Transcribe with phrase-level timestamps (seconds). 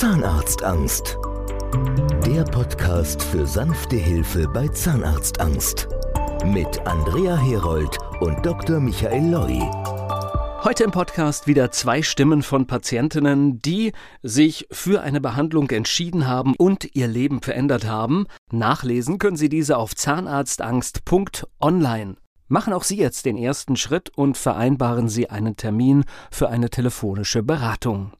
[0.00, 1.18] Zahnarztangst.
[2.24, 5.88] Der Podcast für sanfte Hilfe bei Zahnarztangst.
[6.44, 8.78] Mit Andrea Herold und Dr.
[8.78, 9.58] Michael Loi.
[10.62, 13.90] Heute im Podcast wieder zwei Stimmen von Patientinnen, die
[14.22, 18.28] sich für eine Behandlung entschieden haben und ihr Leben verändert haben.
[18.52, 22.18] Nachlesen können Sie diese auf zahnarztangst.online.
[22.46, 27.42] Machen auch Sie jetzt den ersten Schritt und vereinbaren Sie einen Termin für eine telefonische
[27.42, 28.12] Beratung.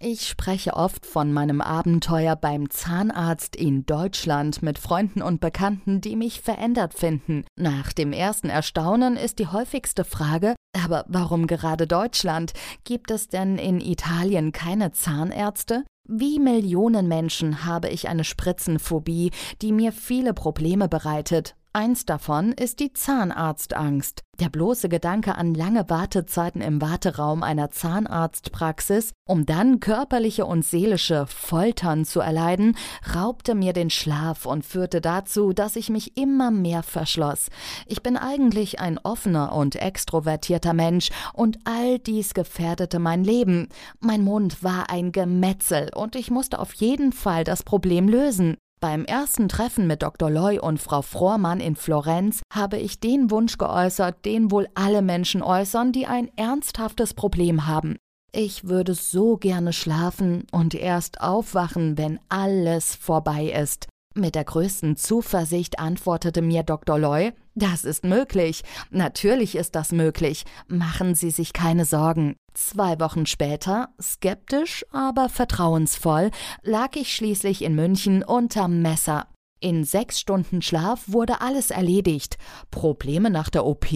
[0.00, 6.14] Ich spreche oft von meinem Abenteuer beim Zahnarzt in Deutschland mit Freunden und Bekannten, die
[6.14, 7.44] mich verändert finden.
[7.56, 12.52] Nach dem ersten Erstaunen ist die häufigste Frage, aber warum gerade Deutschland?
[12.84, 15.82] Gibt es denn in Italien keine Zahnärzte?
[16.08, 21.56] Wie Millionen Menschen habe ich eine Spritzenphobie, die mir viele Probleme bereitet.
[21.78, 24.24] Eins davon ist die Zahnarztangst.
[24.40, 31.28] Der bloße Gedanke an lange Wartezeiten im Warteraum einer Zahnarztpraxis, um dann körperliche und seelische
[31.28, 32.76] Foltern zu erleiden,
[33.14, 37.46] raubte mir den Schlaf und führte dazu, dass ich mich immer mehr verschloss.
[37.86, 43.68] Ich bin eigentlich ein offener und extrovertierter Mensch, und all dies gefährdete mein Leben.
[44.00, 48.56] Mein Mund war ein Gemetzel, und ich musste auf jeden Fall das Problem lösen.
[48.80, 50.30] Beim ersten Treffen mit Dr.
[50.30, 55.42] Loy und Frau Frohrmann in Florenz habe ich den Wunsch geäußert, den wohl alle Menschen
[55.42, 57.96] äußern, die ein ernsthaftes Problem haben.
[58.30, 63.88] Ich würde so gerne schlafen und erst aufwachen, wenn alles vorbei ist.
[64.14, 66.98] Mit der größten Zuversicht antwortete mir Dr.
[66.98, 68.62] Loy, das ist möglich.
[68.90, 70.44] Natürlich ist das möglich.
[70.68, 72.36] Machen Sie sich keine Sorgen.
[72.60, 79.28] Zwei Wochen später, skeptisch, aber vertrauensvoll, lag ich schließlich in München unterm Messer.
[79.60, 82.36] In sechs Stunden Schlaf wurde alles erledigt.
[82.72, 83.86] Probleme nach der OP?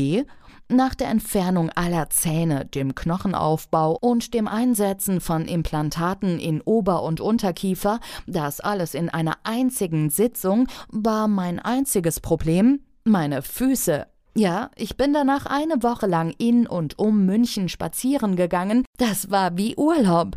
[0.68, 7.20] Nach der Entfernung aller Zähne, dem Knochenaufbau und dem Einsetzen von Implantaten in Ober- und
[7.20, 14.06] Unterkiefer, das alles in einer einzigen Sitzung, war mein einziges Problem meine Füße.
[14.34, 18.84] Ja, ich bin danach eine Woche lang in und um München spazieren gegangen.
[18.98, 20.36] Das war wie Urlaub.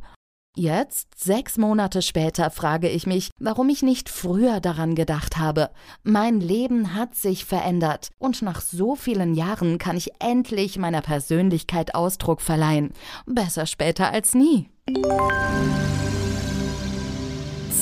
[0.57, 5.69] Jetzt, sechs Monate später, frage ich mich, warum ich nicht früher daran gedacht habe.
[6.03, 11.94] Mein Leben hat sich verändert und nach so vielen Jahren kann ich endlich meiner Persönlichkeit
[11.94, 12.94] Ausdruck verleihen.
[13.25, 14.69] Besser später als nie.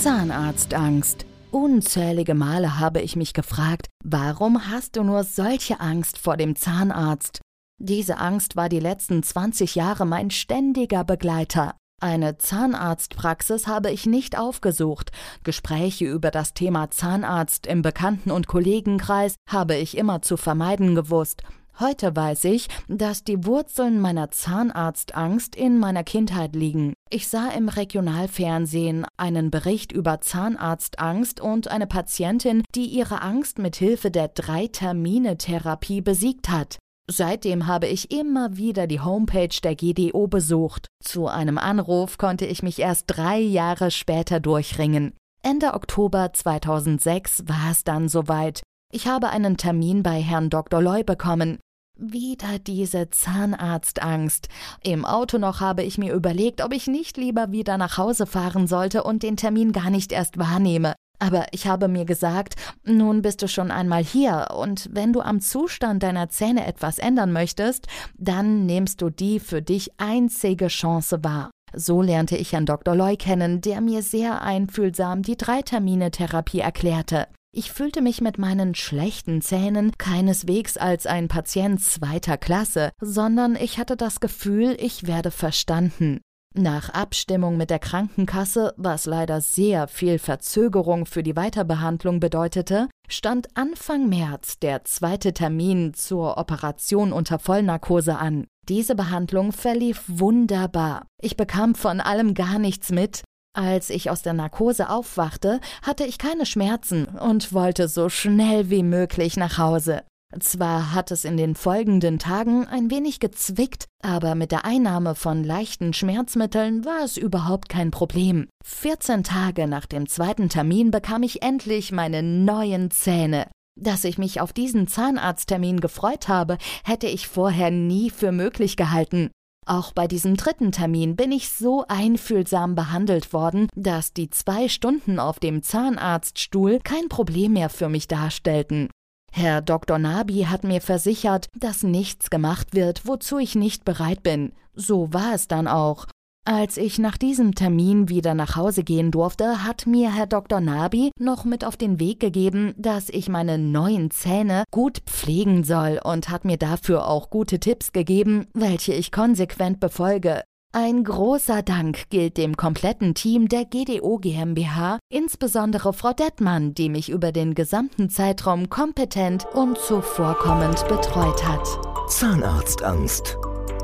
[0.01, 1.27] Zahnarztangst.
[1.53, 7.41] Unzählige Male habe ich mich gefragt, warum hast du nur solche Angst vor dem Zahnarzt?
[7.79, 11.75] Diese Angst war die letzten 20 Jahre mein ständiger Begleiter.
[12.01, 15.11] Eine Zahnarztpraxis habe ich nicht aufgesucht.
[15.43, 21.43] Gespräche über das Thema Zahnarzt im Bekannten- und Kollegenkreis habe ich immer zu vermeiden gewusst.
[21.79, 26.93] Heute weiß ich, dass die Wurzeln meiner Zahnarztangst in meiner Kindheit liegen.
[27.09, 33.75] Ich sah im Regionalfernsehen einen Bericht über Zahnarztangst und eine Patientin, die ihre Angst mit
[33.75, 36.77] Hilfe der Drei-Termine-Therapie besiegt hat.
[37.09, 40.87] Seitdem habe ich immer wieder die Homepage der GDO besucht.
[41.03, 45.13] Zu einem Anruf konnte ich mich erst drei Jahre später durchringen.
[45.41, 48.61] Ende Oktober 2006 war es dann soweit.
[48.95, 50.79] Ich habe einen Termin bei Herrn Dr.
[50.79, 51.57] Loy bekommen.
[51.97, 54.49] Wieder diese Zahnarztangst.
[54.83, 58.67] Im Auto noch habe ich mir überlegt, ob ich nicht lieber wieder nach Hause fahren
[58.67, 60.93] sollte und den Termin gar nicht erst wahrnehme.
[61.17, 65.41] Aber ich habe mir gesagt, nun bist du schon einmal hier, und wenn du am
[65.41, 67.87] Zustand deiner Zähne etwas ändern möchtest,
[68.19, 71.49] dann nimmst du die für dich einzige Chance wahr.
[71.73, 72.95] So lernte ich Herrn Dr.
[72.95, 77.25] Loy kennen, der mir sehr einfühlsam die Drei-Termine-Therapie erklärte.
[77.55, 83.77] Ich fühlte mich mit meinen schlechten Zähnen keineswegs als ein Patient zweiter Klasse, sondern ich
[83.77, 86.19] hatte das Gefühl, ich werde verstanden.
[86.55, 93.55] Nach Abstimmung mit der Krankenkasse, was leider sehr viel Verzögerung für die Weiterbehandlung bedeutete, stand
[93.55, 98.47] Anfang März der zweite Termin zur Operation unter Vollnarkose an.
[98.67, 101.05] Diese Behandlung verlief wunderbar.
[101.21, 103.21] Ich bekam von allem gar nichts mit.
[103.55, 108.81] Als ich aus der Narkose aufwachte, hatte ich keine Schmerzen und wollte so schnell wie
[108.81, 110.01] möglich nach Hause.
[110.39, 115.43] Zwar hat es in den folgenden Tagen ein wenig gezwickt, aber mit der Einnahme von
[115.43, 118.47] leichten Schmerzmitteln war es überhaupt kein Problem.
[118.65, 123.45] 14 Tage nach dem zweiten Termin bekam ich endlich meine neuen Zähne.
[123.79, 129.29] Dass ich mich auf diesen Zahnarzttermin gefreut habe, hätte ich vorher nie für möglich gehalten.
[129.65, 135.19] Auch bei diesem dritten Termin bin ich so einfühlsam behandelt worden, dass die zwei Stunden
[135.19, 138.89] auf dem Zahnarztstuhl kein Problem mehr für mich darstellten.
[139.31, 139.97] Herr Dr.
[139.97, 144.53] Nabi hat mir versichert, dass nichts gemacht wird, wozu ich nicht bereit bin.
[144.75, 146.05] So war es dann auch.
[146.45, 150.59] Als ich nach diesem Termin wieder nach Hause gehen durfte, hat mir Herr Dr.
[150.59, 156.01] Nabi noch mit auf den Weg gegeben, dass ich meine neuen Zähne gut pflegen soll
[156.03, 160.43] und hat mir dafür auch gute Tipps gegeben, welche ich konsequent befolge.
[160.73, 167.09] Ein großer Dank gilt dem kompletten Team der GDO GmbH, insbesondere Frau Dettmann, die mich
[167.09, 171.65] über den gesamten Zeitraum kompetent und zuvorkommend betreut hat.
[172.09, 173.37] Zahnarztangst.